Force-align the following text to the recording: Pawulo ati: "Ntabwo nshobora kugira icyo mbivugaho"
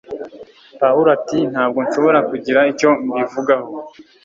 Pawulo 0.81 1.09
ati: 1.17 1.39
"Ntabwo 1.51 1.79
nshobora 1.85 2.19
kugira 2.29 2.59
icyo 2.71 2.89
mbivugaho" 3.07 3.69